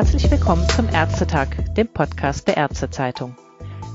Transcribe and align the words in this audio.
Herzlich 0.00 0.30
willkommen 0.30 0.66
zum 0.70 0.88
Ärztetag, 0.88 1.74
dem 1.76 1.86
Podcast 1.86 2.48
der 2.48 2.56
Ärztezeitung. 2.56 3.36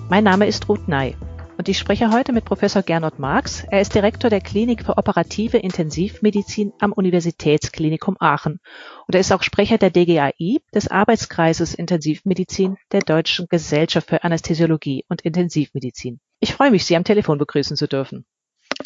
Mein 0.08 0.24
Name 0.24 0.46
ist 0.46 0.70
Ruth 0.70 0.88
Ney 0.88 1.18
und 1.58 1.68
ich 1.68 1.80
spreche 1.80 2.12
heute 2.12 2.32
mit 2.32 2.46
Professor 2.46 2.84
Gernot 2.84 3.18
Marx. 3.18 3.64
Er 3.72 3.82
ist 3.82 3.96
Direktor 3.96 4.30
der 4.30 4.40
Klinik 4.40 4.86
für 4.86 5.00
operative 5.00 5.58
Intensivmedizin 5.58 6.74
am 6.80 6.92
Universitätsklinikum 6.92 8.18
Aachen 8.20 8.60
und 9.08 9.16
er 9.16 9.22
ist 9.22 9.32
auch 9.32 9.42
Sprecher 9.42 9.80
der 9.80 9.90
DGAI, 9.90 10.60
des 10.76 10.90
Arbeitskreises 10.90 11.74
Intensivmedizin 11.74 12.78
der 12.92 13.02
Deutschen 13.02 13.48
Gesellschaft 13.50 14.08
für 14.08 14.24
Anästhesiologie 14.24 15.06
und 15.10 15.22
Intensivmedizin. 15.22 16.20
Ich 16.40 16.54
freue 16.54 16.70
mich, 16.70 16.86
Sie 16.86 16.96
am 16.96 17.04
Telefon 17.04 17.40
begrüßen 17.40 17.78
zu 17.78 17.88
dürfen. 17.88 18.28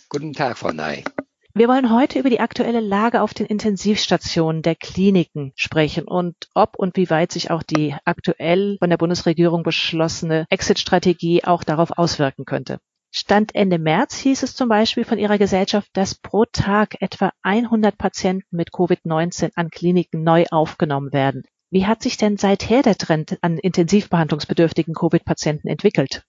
Guten 0.07 0.31
Tag, 0.31 0.57
Frau 0.57 0.71
Ney. 0.71 1.03
Wir 1.55 1.67
wollen 1.67 1.91
heute 1.91 2.19
über 2.19 2.29
die 2.29 2.39
aktuelle 2.39 2.79
Lage 2.79 3.21
auf 3.21 3.33
den 3.33 3.47
Intensivstationen 3.47 4.61
der 4.61 4.75
Kliniken 4.75 5.51
sprechen 5.55 6.07
und 6.07 6.35
ob 6.53 6.77
und 6.77 6.95
wie 6.95 7.09
weit 7.09 7.31
sich 7.31 7.49
auch 7.49 7.63
die 7.63 7.95
aktuell 8.05 8.77
von 8.77 8.89
der 8.91 8.97
Bundesregierung 8.97 9.63
beschlossene 9.63 10.45
Exit-Strategie 10.51 11.43
auch 11.43 11.63
darauf 11.63 11.97
auswirken 11.97 12.45
könnte. 12.45 12.79
Stand 13.11 13.55
Ende 13.55 13.79
März 13.79 14.17
hieß 14.19 14.43
es 14.43 14.55
zum 14.55 14.69
Beispiel 14.69 15.03
von 15.03 15.17
ihrer 15.17 15.39
Gesellschaft, 15.39 15.89
dass 15.93 16.13
pro 16.13 16.45
Tag 16.45 17.01
etwa 17.01 17.31
100 17.41 17.97
Patienten 17.97 18.55
mit 18.55 18.69
Covid-19 18.69 19.49
an 19.55 19.71
Kliniken 19.71 20.23
neu 20.23 20.45
aufgenommen 20.51 21.11
werden. 21.11 21.41
Wie 21.71 21.87
hat 21.87 22.03
sich 22.03 22.17
denn 22.17 22.37
seither 22.37 22.83
der 22.83 22.95
Trend 22.95 23.39
an 23.41 23.57
intensivbehandlungsbedürftigen 23.57 24.93
Covid-Patienten 24.93 25.67
entwickelt? 25.67 26.23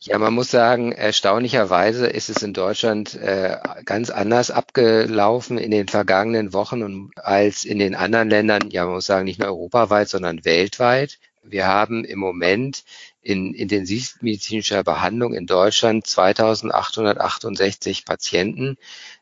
Ja, 0.00 0.18
man 0.18 0.34
muss 0.34 0.50
sagen, 0.50 0.92
erstaunlicherweise 0.92 2.06
ist 2.06 2.28
es 2.28 2.42
in 2.42 2.52
Deutschland 2.52 3.14
äh, 3.14 3.56
ganz 3.84 4.10
anders 4.10 4.50
abgelaufen 4.50 5.58
in 5.58 5.70
den 5.70 5.88
vergangenen 5.88 6.52
Wochen 6.52 7.10
als 7.16 7.64
in 7.64 7.78
den 7.78 7.94
anderen 7.94 8.28
Ländern, 8.30 8.70
ja, 8.70 8.84
man 8.84 8.94
muss 8.94 9.06
sagen, 9.06 9.24
nicht 9.24 9.40
nur 9.40 9.48
europaweit, 9.48 10.08
sondern 10.08 10.44
weltweit. 10.44 11.18
Wir 11.42 11.66
haben 11.66 12.04
im 12.04 12.18
Moment 12.18 12.84
in 13.22 13.54
intensivmedizinischer 13.54 14.84
Behandlung 14.84 15.32
in 15.34 15.46
Deutschland 15.46 16.06
2868 16.06 18.04
Patienten. 18.04 18.76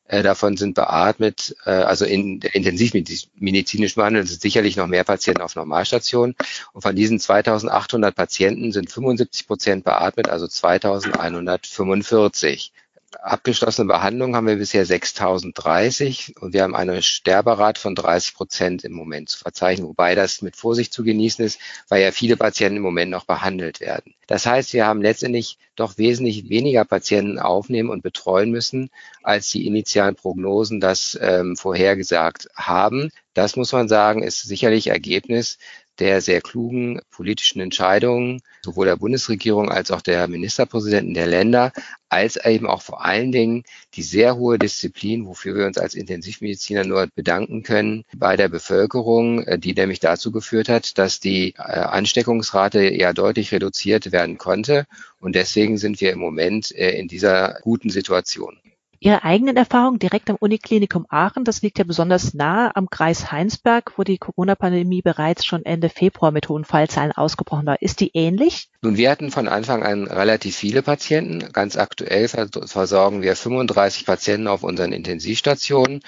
Äh, 0.06 0.22
davon 0.22 0.58
sind 0.58 0.74
beatmet, 0.74 1.56
äh, 1.64 1.70
also 1.70 2.04
in 2.04 2.40
der 2.40 2.54
intensivmedizinischen 2.54 4.00
Behandlung 4.00 4.26
sind 4.26 4.40
sicherlich 4.40 4.76
noch 4.76 4.86
mehr 4.86 5.04
Patienten 5.04 5.40
auf 5.40 5.56
Normalstationen. 5.56 6.36
Und 6.74 6.82
von 6.82 6.94
diesen 6.94 7.18
2800 7.18 8.14
Patienten 8.14 8.72
sind 8.72 8.90
75 8.90 9.46
Prozent 9.46 9.84
beatmet, 9.84 10.28
also 10.28 10.46
2145 10.46 12.72
abgeschlossene 13.22 13.88
Behandlung 13.88 14.36
haben 14.36 14.46
wir 14.46 14.56
bisher 14.56 14.84
6030 14.84 16.34
und 16.40 16.52
wir 16.52 16.62
haben 16.62 16.74
eine 16.74 17.02
Sterberate 17.02 17.80
von 17.80 17.94
30 17.94 18.34
Prozent 18.34 18.84
im 18.84 18.92
Moment 18.92 19.28
zu 19.28 19.38
verzeichnen, 19.38 19.88
wobei 19.88 20.14
das 20.14 20.42
mit 20.42 20.56
Vorsicht 20.56 20.92
zu 20.92 21.04
genießen 21.04 21.44
ist, 21.44 21.60
weil 21.88 22.02
ja 22.02 22.12
viele 22.12 22.36
Patienten 22.36 22.78
im 22.78 22.82
Moment 22.82 23.10
noch 23.10 23.24
behandelt 23.24 23.80
werden. 23.80 24.14
Das 24.26 24.46
heißt, 24.46 24.72
wir 24.72 24.86
haben 24.86 25.02
letztendlich 25.02 25.58
doch 25.76 25.98
wesentlich 25.98 26.48
weniger 26.48 26.84
Patienten 26.84 27.38
aufnehmen 27.38 27.90
und 27.90 28.02
betreuen 28.02 28.50
müssen, 28.50 28.90
als 29.22 29.48
die 29.50 29.66
initialen 29.66 30.14
Prognosen 30.14 30.80
das 30.80 31.18
ähm, 31.20 31.56
vorhergesagt 31.56 32.48
haben. 32.54 33.10
Das 33.34 33.56
muss 33.56 33.72
man 33.72 33.88
sagen, 33.88 34.22
ist 34.22 34.42
sicherlich 34.42 34.86
Ergebnis 34.86 35.58
der 35.98 36.20
sehr 36.20 36.40
klugen 36.40 37.00
politischen 37.10 37.60
Entscheidungen 37.60 38.40
sowohl 38.64 38.86
der 38.86 38.96
Bundesregierung 38.96 39.70
als 39.70 39.90
auch 39.90 40.00
der 40.00 40.26
Ministerpräsidenten 40.26 41.14
der 41.14 41.26
Länder, 41.26 41.72
als 42.08 42.36
eben 42.36 42.66
auch 42.66 42.82
vor 42.82 43.04
allen 43.04 43.30
Dingen 43.32 43.64
die 43.94 44.02
sehr 44.02 44.36
hohe 44.36 44.58
Disziplin, 44.58 45.26
wofür 45.26 45.54
wir 45.54 45.66
uns 45.66 45.78
als 45.78 45.94
Intensivmediziner 45.94 46.84
nur 46.84 47.08
bedanken 47.14 47.62
können, 47.62 48.04
bei 48.16 48.36
der 48.36 48.48
Bevölkerung, 48.48 49.42
äh, 49.44 49.58
die 49.58 49.74
nämlich 49.74 50.00
dazu 50.00 50.32
geführt 50.32 50.68
hat, 50.68 50.98
dass 50.98 51.20
die 51.20 51.54
äh, 51.56 51.62
Ansteckungsrate 51.62 52.92
ja 52.94 53.12
deutlich 53.12 53.52
reduziert 53.52 54.12
werden 54.12 54.38
konnte. 54.38 54.86
Und 55.20 55.34
deswegen 55.34 55.78
sind 55.78 56.00
wir 56.00 56.12
im 56.12 56.18
Moment 56.18 56.74
äh, 56.74 56.98
in 56.98 57.08
dieser 57.08 57.58
guten 57.62 57.90
Situation. 57.90 58.58
Ihre 59.00 59.24
eigenen 59.24 59.56
Erfahrungen 59.56 59.98
direkt 59.98 60.30
am 60.30 60.36
Uniklinikum 60.36 61.06
Aachen, 61.08 61.44
das 61.44 61.62
liegt 61.62 61.78
ja 61.78 61.84
besonders 61.84 62.34
nahe 62.34 62.74
am 62.74 62.88
Kreis 62.88 63.30
Heinsberg, 63.30 63.92
wo 63.96 64.02
die 64.02 64.18
Corona-Pandemie 64.18 65.02
bereits 65.02 65.44
schon 65.44 65.64
Ende 65.64 65.88
Februar 65.88 66.30
mit 66.30 66.48
hohen 66.48 66.64
Fallzahlen 66.64 67.12
ausgebrochen 67.12 67.66
war. 67.66 67.82
Ist 67.82 68.00
die 68.00 68.10
ähnlich? 68.14 68.68
Nun, 68.82 68.96
wir 68.96 69.10
hatten 69.10 69.30
von 69.30 69.48
Anfang 69.48 69.82
an 69.82 70.06
relativ 70.06 70.56
viele 70.56 70.82
Patienten. 70.82 71.52
Ganz 71.52 71.76
aktuell 71.76 72.28
versorgen 72.28 73.22
wir 73.22 73.36
35 73.36 74.06
Patienten 74.06 74.48
auf 74.48 74.62
unseren 74.62 74.92
Intensivstationen 74.92 76.00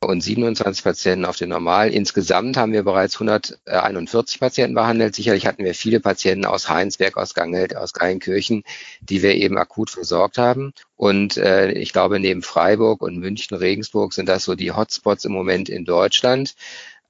und 0.00 0.20
27 0.20 0.84
Patienten 0.84 1.24
auf 1.24 1.36
den 1.36 1.48
Normal. 1.48 1.92
Insgesamt 1.92 2.56
haben 2.56 2.72
wir 2.72 2.84
bereits 2.84 3.16
141 3.16 4.38
Patienten 4.38 4.74
behandelt. 4.74 5.14
Sicherlich 5.14 5.46
hatten 5.46 5.64
wir 5.64 5.74
viele 5.74 5.98
Patienten 5.98 6.44
aus 6.44 6.68
Heinsberg, 6.68 7.16
aus 7.16 7.34
Gangelt, 7.34 7.76
aus 7.76 7.92
Geilenkirchen, 7.92 8.62
die 9.00 9.22
wir 9.22 9.34
eben 9.34 9.58
akut 9.58 9.90
versorgt 9.90 10.38
haben. 10.38 10.72
Und 10.96 11.36
äh, 11.36 11.72
ich 11.72 11.92
glaube, 11.92 12.20
neben 12.20 12.42
Freiburg 12.42 13.02
und 13.02 13.18
München, 13.18 13.56
Regensburg 13.56 14.12
sind 14.12 14.28
das 14.28 14.44
so 14.44 14.54
die 14.54 14.72
Hotspots 14.72 15.24
im 15.24 15.32
Moment 15.32 15.68
in 15.68 15.84
Deutschland. 15.84 16.54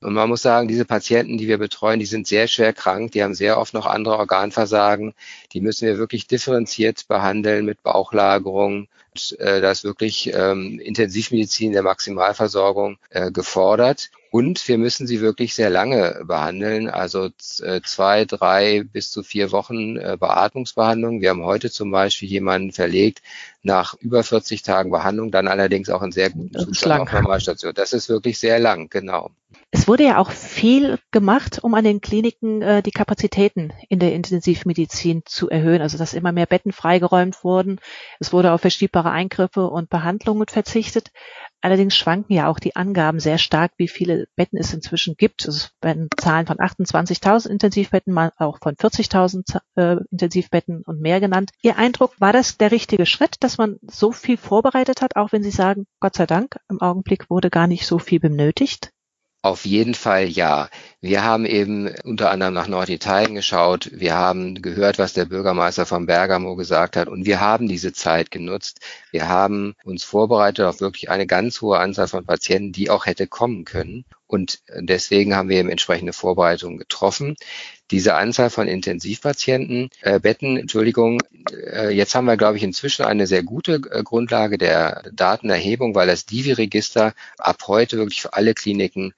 Und 0.00 0.14
man 0.14 0.28
muss 0.28 0.42
sagen, 0.42 0.68
diese 0.68 0.84
Patienten, 0.84 1.38
die 1.38 1.48
wir 1.48 1.58
betreuen, 1.58 1.98
die 1.98 2.06
sind 2.06 2.28
sehr 2.28 2.46
schwer 2.46 2.72
krank, 2.72 3.12
die 3.12 3.22
haben 3.22 3.34
sehr 3.34 3.58
oft 3.58 3.74
noch 3.74 3.86
andere 3.86 4.16
Organversagen. 4.16 5.12
Die 5.52 5.60
müssen 5.60 5.88
wir 5.88 5.98
wirklich 5.98 6.28
differenziert 6.28 7.08
behandeln 7.08 7.64
mit 7.64 7.82
Bauchlagerung. 7.82 8.86
Und, 9.14 9.38
äh, 9.40 9.60
da 9.60 9.72
ist 9.72 9.82
wirklich 9.82 10.32
ähm, 10.32 10.78
Intensivmedizin 10.78 11.72
der 11.72 11.82
Maximalversorgung 11.82 12.98
äh, 13.10 13.32
gefordert. 13.32 14.10
Und 14.30 14.68
wir 14.68 14.76
müssen 14.76 15.06
sie 15.06 15.20
wirklich 15.20 15.54
sehr 15.54 15.70
lange 15.70 16.22
behandeln, 16.26 16.90
also 16.90 17.30
äh, 17.60 17.80
zwei, 17.82 18.24
drei 18.26 18.82
bis 18.82 19.10
zu 19.10 19.22
vier 19.22 19.52
Wochen 19.52 19.96
äh, 19.96 20.16
Beatmungsbehandlung. 20.20 21.20
Wir 21.20 21.30
haben 21.30 21.44
heute 21.44 21.70
zum 21.70 21.90
Beispiel 21.90 22.28
jemanden 22.28 22.72
verlegt 22.72 23.22
nach 23.62 23.94
über 23.94 24.22
40 24.22 24.62
Tagen 24.62 24.90
Behandlung, 24.90 25.30
dann 25.30 25.48
allerdings 25.48 25.88
auch 25.88 26.02
in 26.02 26.12
sehr 26.12 26.30
guten 26.30 26.58
Zustand 26.58 27.02
auf 27.02 27.12
Normalstation. 27.12 27.72
Das 27.74 27.92
ist 27.92 28.08
wirklich 28.08 28.38
sehr 28.38 28.58
lang, 28.58 28.88
genau. 28.90 29.30
Es 29.70 29.86
wurde 29.86 30.04
ja 30.04 30.18
auch 30.18 30.30
viel 30.30 30.98
gemacht, 31.10 31.58
um 31.62 31.74
an 31.74 31.84
den 31.84 32.00
Kliniken 32.00 32.62
äh, 32.62 32.82
die 32.82 32.90
Kapazitäten 32.90 33.72
in 33.90 33.98
der 33.98 34.14
Intensivmedizin 34.14 35.22
zu 35.26 35.50
erhöhen, 35.50 35.82
also 35.82 35.98
dass 35.98 36.14
immer 36.14 36.32
mehr 36.32 36.46
Betten 36.46 36.72
freigeräumt 36.72 37.44
wurden. 37.44 37.78
Es 38.18 38.32
wurde 38.32 38.52
auf 38.52 38.62
verschiebbare 38.62 39.10
Eingriffe 39.10 39.68
und 39.68 39.90
Behandlungen 39.90 40.46
verzichtet. 40.48 41.10
Allerdings 41.60 41.96
schwanken 41.96 42.32
ja 42.32 42.48
auch 42.48 42.58
die 42.58 42.76
Angaben 42.76 43.18
sehr 43.18 43.38
stark, 43.38 43.72
wie 43.76 43.88
viele 43.88 44.28
Betten 44.36 44.58
es 44.58 44.72
inzwischen 44.72 45.16
gibt. 45.16 45.46
Es 45.46 45.72
werden 45.82 46.08
Zahlen 46.16 46.46
von 46.46 46.58
28.000 46.58 47.48
Intensivbetten, 47.48 48.12
mal 48.12 48.32
auch 48.36 48.58
von 48.62 48.76
40.000 48.76 49.60
äh, 49.74 49.96
Intensivbetten 50.10 50.82
und 50.82 51.00
mehr 51.00 51.20
genannt. 51.20 51.50
Ihr 51.62 51.76
Eindruck, 51.76 52.20
war 52.20 52.32
das 52.32 52.58
der 52.58 52.70
richtige 52.70 53.06
Schritt, 53.06 53.36
dass 53.40 53.58
man 53.58 53.78
so 53.82 54.12
viel 54.12 54.36
vorbereitet 54.36 55.02
hat, 55.02 55.16
auch 55.16 55.32
wenn 55.32 55.42
Sie 55.42 55.50
sagen, 55.50 55.86
Gott 56.00 56.14
sei 56.14 56.26
Dank, 56.26 56.56
im 56.68 56.80
Augenblick 56.80 57.28
wurde 57.28 57.50
gar 57.50 57.66
nicht 57.66 57.86
so 57.86 57.98
viel 57.98 58.20
benötigt? 58.20 58.92
Auf 59.48 59.64
jeden 59.64 59.94
Fall 59.94 60.28
ja. 60.28 60.68
Wir 61.00 61.24
haben 61.24 61.46
eben 61.46 61.88
unter 62.04 62.30
anderem 62.30 62.52
nach 62.52 62.68
Norditalien 62.68 63.34
geschaut. 63.34 63.88
Wir 63.94 64.14
haben 64.14 64.60
gehört, 64.60 64.98
was 64.98 65.14
der 65.14 65.24
Bürgermeister 65.24 65.86
von 65.86 66.04
Bergamo 66.04 66.54
gesagt 66.54 66.96
hat. 66.98 67.08
Und 67.08 67.24
wir 67.24 67.40
haben 67.40 67.66
diese 67.66 67.94
Zeit 67.94 68.30
genutzt. 68.30 68.80
Wir 69.10 69.26
haben 69.26 69.74
uns 69.84 70.04
vorbereitet 70.04 70.66
auf 70.66 70.82
wirklich 70.82 71.08
eine 71.08 71.26
ganz 71.26 71.62
hohe 71.62 71.78
Anzahl 71.78 72.08
von 72.08 72.26
Patienten, 72.26 72.72
die 72.72 72.90
auch 72.90 73.06
hätte 73.06 73.26
kommen 73.26 73.64
können. 73.64 74.04
Und 74.28 74.60
deswegen 74.68 75.34
haben 75.34 75.48
wir 75.48 75.58
eben 75.58 75.70
entsprechende 75.70 76.12
Vorbereitungen 76.12 76.78
getroffen. 76.78 77.34
Diese 77.90 78.14
Anzahl 78.14 78.50
von 78.50 78.68
Intensivpatienten, 78.68 79.88
äh, 80.02 80.20
Betten, 80.20 80.58
Entschuldigung, 80.58 81.22
äh, 81.50 81.88
jetzt 81.88 82.14
haben 82.14 82.26
wir, 82.26 82.36
glaube 82.36 82.58
ich, 82.58 82.62
inzwischen 82.62 83.06
eine 83.06 83.26
sehr 83.26 83.42
gute 83.42 83.80
äh, 83.90 84.02
Grundlage 84.02 84.58
der 84.58 85.04
Datenerhebung, 85.14 85.94
weil 85.94 86.06
das 86.06 86.26
Divi-Register 86.26 87.14
ab 87.38 87.62
heute 87.66 87.96
wirklich 87.96 88.20
für 88.20 88.34
alle 88.34 88.52
Kliniken 88.52 89.14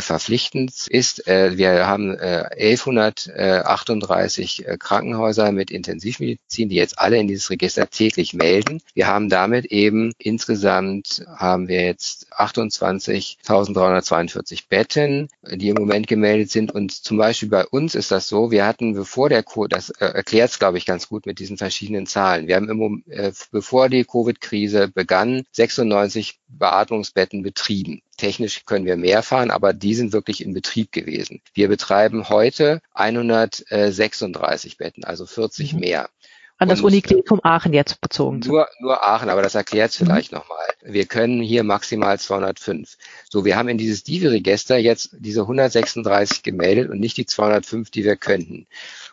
verpflichtend 0.00 0.86
ist. 0.88 1.26
Äh, 1.26 1.58
wir 1.58 1.86
haben 1.86 2.16
äh, 2.16 2.44
1138 2.58 4.66
äh, 4.66 4.78
Krankenhäuser 4.78 5.52
mit 5.52 5.70
Intensivmedizin, 5.70 6.68
die 6.68 6.76
jetzt 6.76 6.98
alle 6.98 7.18
in 7.18 7.26
dieses 7.26 7.50
Register 7.50 7.90
täglich 7.90 8.32
melden. 8.32 8.80
Wir 8.94 9.08
haben 9.08 9.28
damit 9.28 9.66
eben 9.66 10.12
insgesamt 10.18 11.26
haben 11.36 11.68
wir 11.68 11.82
jetzt 11.82 12.32
28.342 12.32 14.68
Betten, 14.68 15.28
die 15.50 15.70
im 15.70 15.76
Moment 15.76 16.06
gemeldet 16.06 16.50
sind. 16.50 16.70
Und 16.72 16.92
zum 16.92 17.16
Beispiel 17.16 17.48
bei 17.48 17.66
uns 17.66 17.96
ist 17.96 18.12
das 18.12 18.28
so, 18.28 18.50
wir 18.50 18.66
hatten 18.66 18.94
bevor 18.94 19.28
der 19.28 19.42
Covid, 19.42 19.72
das 19.72 19.90
äh, 19.90 20.06
erklärt 20.06 20.50
es, 20.50 20.58
glaube 20.58 20.78
ich, 20.78 20.86
ganz 20.86 21.08
gut 21.08 21.26
mit 21.26 21.40
diesen 21.40 21.56
verschiedenen 21.56 22.06
Zahlen. 22.06 22.46
Wir 22.46 22.56
haben 22.56 22.68
im, 22.68 23.02
äh, 23.08 23.32
bevor 23.50 23.88
die 23.88 24.04
Covid-Krise 24.04 24.88
begann, 24.88 25.44
96 25.52 26.38
Beatmungsbetten 26.48 27.42
betrieben. 27.42 28.02
Technisch 28.20 28.66
können 28.66 28.84
wir 28.84 28.98
mehr 28.98 29.22
fahren, 29.22 29.50
aber 29.50 29.72
die 29.72 29.94
sind 29.94 30.12
wirklich 30.12 30.44
in 30.44 30.52
Betrieb 30.52 30.92
gewesen. 30.92 31.40
Wir 31.54 31.68
betreiben 31.68 32.28
heute 32.28 32.82
136 32.92 34.76
Betten, 34.76 35.04
also 35.04 35.24
40 35.24 35.72
mhm. 35.72 35.80
mehr. 35.80 36.10
An 36.58 36.68
das 36.68 36.82
Uniklinikum 36.82 37.40
Aachen 37.42 37.72
jetzt 37.72 38.02
bezogen. 38.02 38.40
Nur, 38.44 38.68
nur 38.80 39.02
Aachen, 39.02 39.30
aber 39.30 39.40
das 39.40 39.54
erklärt 39.54 39.92
es 39.92 40.00
mhm. 40.00 40.04
vielleicht 40.04 40.32
nochmal. 40.32 40.66
Wir 40.82 41.06
können 41.06 41.40
hier 41.40 41.64
maximal 41.64 42.18
205. 42.18 42.98
So, 43.30 43.46
wir 43.46 43.56
haben 43.56 43.70
in 43.70 43.78
dieses 43.78 44.04
Divi-Register 44.04 44.76
jetzt 44.76 45.16
diese 45.18 45.40
136 45.40 46.42
gemeldet 46.42 46.90
und 46.90 47.00
nicht 47.00 47.16
die 47.16 47.24
205, 47.24 47.90
die 47.90 48.04
wir 48.04 48.16
könnten. 48.16 48.66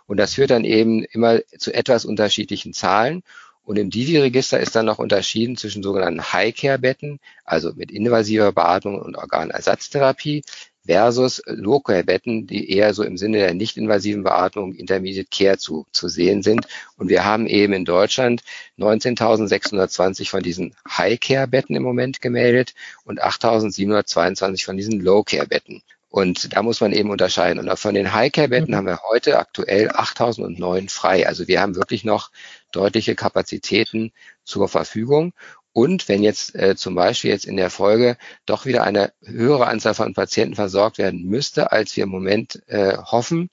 Und 0.06 0.18
das 0.18 0.34
führt 0.34 0.50
dann 0.50 0.66
eben 0.66 1.06
immer 1.06 1.40
zu 1.58 1.74
etwas 1.74 2.04
unterschiedlichen 2.04 2.74
Zahlen. 2.74 3.24
Und 3.68 3.78
im 3.78 3.90
Divi-Register 3.90 4.62
ist 4.62 4.78
dann 4.78 4.86
noch 4.86 4.98
unterschieden 4.98 5.58
zwischen 5.58 5.84
sogenannten 5.84 6.32
High-Care-Betten, 6.32 7.20
also 7.44 7.74
mit 7.74 7.92
invasiver 7.92 8.54
Beatmung 8.54 9.02
und 9.02 9.18
Organersatztherapie, 9.18 10.44
versus 10.86 11.42
Low-Care-Betten, 11.48 12.48
die 12.48 12.72
eher 12.72 12.94
so 12.94 13.04
im 13.04 13.18
Sinne 13.18 13.40
der 13.40 13.54
nicht-invasiven 13.54 14.24
Beatmung 14.24 14.74
Intermediate 14.74 15.28
Care 15.30 15.58
zu, 15.58 15.86
zu 15.92 16.08
sehen 16.08 16.44
sind. 16.44 16.66
Und 16.96 17.10
wir 17.10 17.26
haben 17.26 17.46
eben 17.46 17.74
in 17.74 17.84
Deutschland 17.84 18.42
19.620 18.78 20.30
von 20.30 20.42
diesen 20.42 20.74
High-Care-Betten 20.88 21.76
im 21.76 21.84
Moment 21.84 22.22
gemeldet 22.22 22.74
und 23.04 23.22
8.722 23.22 24.64
von 24.64 24.78
diesen 24.78 25.02
Low-Care-Betten. 25.02 25.84
Und 26.18 26.56
da 26.56 26.64
muss 26.64 26.82
man 26.82 26.94
eben 26.94 27.12
unterscheiden. 27.12 27.60
Und 27.60 27.78
von 27.78 27.94
den 27.94 28.12
High-Care-Betten 28.12 28.72
mhm. 28.72 28.76
haben 28.76 28.88
wir 28.88 29.02
heute 29.08 29.38
aktuell 29.38 29.92
8009 29.94 30.90
frei. 30.90 31.28
Also 31.28 31.48
wir 31.48 31.62
haben 31.62 31.76
wirklich 31.76 32.04
noch 32.04 32.32
deutliche 32.72 33.14
Kapazitäten 33.14 34.12
zur 34.44 34.68
Verfügung. 34.68 35.34
Und 35.78 36.10
wenn 36.10 36.24
jetzt 36.24 36.56
äh, 36.56 36.76
zum 36.76 36.96
Beispiel 36.96 37.30
jetzt 37.30 37.46
in 37.46 37.56
der 37.56 37.70
Folge 37.70 38.18
doch 38.48 38.66
wieder 38.66 38.82
eine 38.84 39.14
höhere 39.24 39.68
Anzahl 39.68 39.94
von 39.94 40.16
Patienten 40.16 40.56
versorgt 40.56 40.98
werden 40.98 41.24
müsste, 41.26 41.72
als 41.72 41.96
wir 41.96 42.06
im 42.06 42.10
Moment 42.10 42.64
äh, 42.66 42.98
hoffen, 42.98 43.52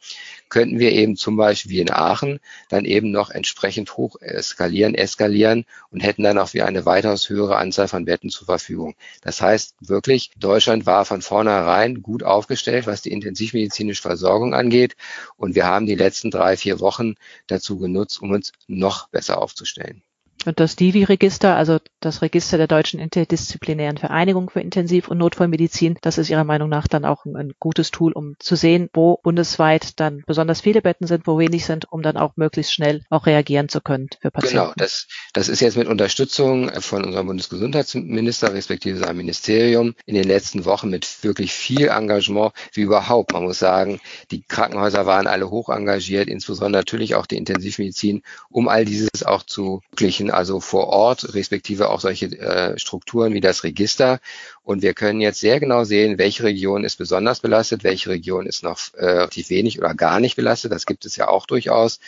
könnten 0.49 0.79
wir 0.79 0.93
eben 0.93 1.17
zum 1.17 1.37
Beispiel 1.37 1.71
wie 1.71 1.81
in 1.81 1.91
Aachen 1.91 2.41
dann 2.71 2.87
eben 2.87 3.11
noch 3.11 3.29
entsprechend 3.29 3.99
hoch 3.99 4.17
eskalieren, 4.23 4.95
eskalieren 4.95 5.67
und 5.91 6.01
hätten 6.01 6.23
dann 6.23 6.39
auch 6.39 6.55
wieder 6.55 6.65
eine 6.65 6.87
weitaus 6.87 7.29
höhere 7.29 7.59
Anzahl 7.59 7.89
von 7.89 8.07
Betten 8.07 8.31
zur 8.31 8.47
Verfügung. 8.47 8.95
Das 9.21 9.43
heißt 9.43 9.75
wirklich, 9.81 10.31
Deutschland 10.39 10.87
war 10.87 11.05
von 11.05 11.21
vornherein 11.21 12.01
gut 12.01 12.23
aufgestellt, 12.23 12.87
was 12.87 13.03
die 13.03 13.13
intensivmedizinische 13.13 14.01
Versorgung 14.01 14.55
angeht. 14.55 14.97
Und 15.37 15.55
wir 15.55 15.67
haben 15.67 15.85
die 15.85 15.95
letzten 15.95 16.31
drei, 16.31 16.57
vier 16.57 16.81
Wochen 16.81 17.17
dazu 17.49 17.79
genutzt, 17.79 18.23
um 18.23 18.31
uns 18.31 18.53
noch 18.67 19.09
besser 19.09 19.43
aufzustellen. 19.43 20.03
Und 20.45 20.61
das 20.61 20.77
DIVI-Register, 20.77 21.57
also 21.57 21.79
das 22.01 22.23
Register 22.23 22.59
der 22.59 22.67
Deutschen 22.67 23.01
Interdisziplinären 23.01 23.97
Vereinigung 23.97 24.51
für 24.51 24.61
Intensiv- 24.61 25.09
und 25.09 25.19
Notfallmedizin, 25.19 25.99
das 26.03 26.19
ist 26.19 26.29
Ihrer 26.29 26.45
Meinung 26.45 26.69
nach 26.69 26.87
dann 26.87 27.05
auch 27.05 27.25
ein, 27.25 27.55
gutes 27.59 27.91
Tool, 27.91 28.13
um 28.13 28.37
zu 28.39 28.57
sehen, 28.57 28.91
wo 28.93 29.19
bundesweit 29.23 29.99
dann 30.01 30.23
besonders 30.27 30.61
viele 30.61 30.83
Betten 30.83 31.07
sind, 31.07 31.27
wo 31.27 31.39
wenig 31.39 31.65
sind, 31.65 31.91
um 31.91 32.03
dann 32.03 32.17
auch 32.17 32.37
möglichst 32.37 32.75
schnell 32.75 33.05
auch 33.11 33.27
reagieren 33.27 33.69
zu 33.69 33.81
können 33.81 34.09
für 34.21 34.31
Patienten. 34.31 34.57
Genau, 34.59 34.73
das, 34.77 35.07
das 35.33 35.49
ist 35.49 35.61
jetzt 35.61 35.77
mit 35.77 35.89
Unterstützung 35.89 36.71
von 36.81 37.05
unserem 37.05 37.27
Bundesgesundheitsminister 37.27 38.53
respektive 38.53 38.99
seinem 38.99 39.19
Ministerium 39.19 39.95
in 40.05 40.15
den 40.15 40.25
letzten 40.25 40.65
Wochen 40.65 40.91
mit 40.91 41.23
wirklich 41.23 41.53
viel 41.53 41.89
Engagement 41.89 42.53
wie 42.73 42.83
überhaupt. 42.83 43.33
Man 43.33 43.45
muss 43.45 43.59
sagen, 43.59 44.01
die 44.31 44.43
Krankenhäuser 44.43 45.07
waren 45.07 45.27
alle 45.27 45.51
hoch 45.51 45.71
engagiert, 45.71 46.29
insbesondere 46.29 46.81
natürlich 46.81 47.15
auch 47.15 47.27
die 47.27 47.39
Intensivmedizin, 47.39 48.23
um 48.51 48.69
all 48.69 48.85
dieses 48.85 49.23
auch 49.23 49.43
zu 49.43 49.81
glichen 50.25 50.31
also 50.31 50.61
vor 50.61 50.89
Ort, 50.89 51.35
respektive 51.35 51.89
auch 51.91 52.01
solche 52.01 52.27
äh, 52.27 52.79
Strukturen 52.79 53.35
wie 53.35 53.41
das 53.41 53.65
Register. 53.65 54.21
Und 54.63 54.83
wir 54.83 54.95
können 54.95 55.21
jetzt 55.21 55.41
sehr 55.41 55.61
genau 55.61 55.85
sehen, 55.85 56.19
welche 56.19 56.45
Region 56.45 56.85
ist 56.85 56.97
besonders 56.97 57.41
belastet, 57.41 57.85
welche 57.85 58.11
Region 58.11 58.47
ist 58.47 58.63
noch 58.63 58.79
äh, 58.95 59.05
relativ 59.05 59.51
wenig 59.51 59.79
oder 59.79 59.95
gar 59.95 60.21
nicht 60.21 60.37
belastet. 60.37 60.73
Das 60.73 60.87
gibt 60.87 61.05
es 61.05 61.17
ja 61.17 61.29
auch 61.29 61.47
durchaus 61.47 62.01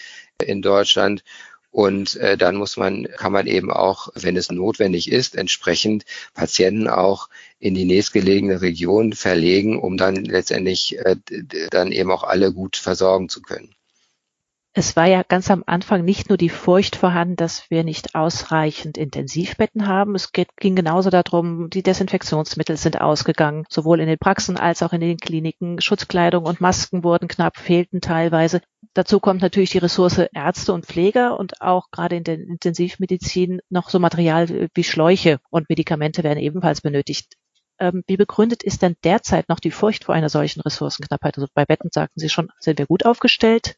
in 0.42 0.62
Deutschland. 0.62 1.22
Und 1.70 2.16
äh, 2.16 2.38
dann 2.38 2.56
muss 2.56 2.78
man, 2.78 3.06
kann 3.18 3.32
man 3.32 3.46
eben 3.46 3.70
auch, 3.70 4.08
wenn 4.14 4.36
es 4.36 4.50
notwendig 4.50 5.12
ist, 5.12 5.36
entsprechend 5.36 6.06
Patienten 6.32 6.88
auch 6.88 7.28
in 7.58 7.74
die 7.74 7.84
nächstgelegene 7.84 8.62
Region 8.62 9.12
verlegen, 9.12 9.78
um 9.78 9.98
dann 9.98 10.24
letztendlich 10.24 10.96
äh, 10.98 11.16
dann 11.70 11.92
eben 11.92 12.10
auch 12.10 12.24
alle 12.24 12.52
gut 12.52 12.76
versorgen 12.76 13.28
zu 13.28 13.42
können. 13.42 13.75
Es 14.78 14.94
war 14.94 15.06
ja 15.06 15.22
ganz 15.22 15.50
am 15.50 15.64
Anfang 15.64 16.04
nicht 16.04 16.28
nur 16.28 16.36
die 16.36 16.50
Furcht 16.50 16.96
vorhanden, 16.96 17.36
dass 17.36 17.70
wir 17.70 17.82
nicht 17.82 18.14
ausreichend 18.14 18.98
Intensivbetten 18.98 19.86
haben. 19.86 20.14
Es 20.14 20.32
ging 20.32 20.76
genauso 20.76 21.08
darum, 21.08 21.70
die 21.70 21.82
Desinfektionsmittel 21.82 22.76
sind 22.76 23.00
ausgegangen, 23.00 23.64
sowohl 23.70 24.00
in 24.00 24.06
den 24.06 24.18
Praxen 24.18 24.58
als 24.58 24.82
auch 24.82 24.92
in 24.92 25.00
den 25.00 25.16
Kliniken. 25.16 25.80
Schutzkleidung 25.80 26.44
und 26.44 26.60
Masken 26.60 27.04
wurden 27.04 27.26
knapp, 27.26 27.56
fehlten 27.56 28.02
teilweise. 28.02 28.60
Dazu 28.92 29.18
kommt 29.18 29.40
natürlich 29.40 29.70
die 29.70 29.78
Ressource 29.78 30.18
Ärzte 30.34 30.74
und 30.74 30.84
Pfleger 30.84 31.40
und 31.40 31.62
auch 31.62 31.90
gerade 31.90 32.16
in 32.16 32.24
der 32.24 32.34
Intensivmedizin 32.34 33.60
noch 33.70 33.88
so 33.88 33.98
Material 33.98 34.68
wie 34.74 34.84
Schläuche 34.84 35.38
und 35.48 35.70
Medikamente 35.70 36.22
werden 36.22 36.38
ebenfalls 36.38 36.82
benötigt 36.82 37.32
ähm, 37.78 38.04
wie 38.06 38.18
begründet 38.18 38.62
ist 38.62 38.82
denn 38.82 38.96
derzeit 39.04 39.48
noch 39.48 39.60
die 39.60 39.70
Furcht 39.70 40.04
vor 40.04 40.14
einer 40.14 40.28
solchen 40.28 40.60
Ressourcenknappheit? 40.60 41.38
Also 41.38 41.48
bei 41.54 41.64
Betten 41.64 41.90
sagten 41.92 42.20
Sie 42.20 42.28
schon, 42.28 42.50
sind 42.58 42.78
wir 42.78 42.86
gut 42.86 43.06
aufgestellt? 43.06 43.76